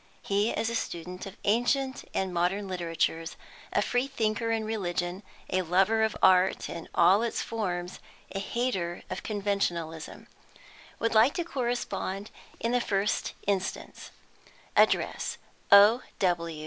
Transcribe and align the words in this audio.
He 0.23 0.49
is 0.49 0.67
a 0.71 0.75
student 0.75 1.27
of 1.27 1.37
ancient 1.43 2.05
and 2.11 2.33
modern 2.33 2.67
literatures, 2.67 3.35
a 3.71 3.83
free 3.83 4.07
thinker 4.07 4.49
in 4.49 4.65
religion, 4.65 5.21
a 5.51 5.61
lover 5.61 6.01
of 6.01 6.17
art 6.23 6.71
in 6.71 6.89
all 6.95 7.21
its 7.21 7.43
forms, 7.43 7.99
a 8.31 8.39
hater 8.39 9.03
of 9.11 9.21
conventionalism. 9.21 10.25
Would 10.97 11.13
like 11.13 11.35
to 11.35 11.43
correspond 11.45 12.31
in 12.59 12.71
the 12.71 12.81
first 12.81 13.35
instance. 13.45 14.09
Address 14.75 15.37
O. 15.71 16.01